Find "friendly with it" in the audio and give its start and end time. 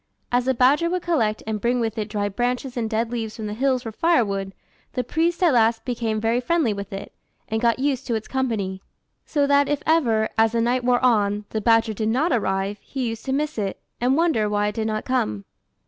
6.41-7.13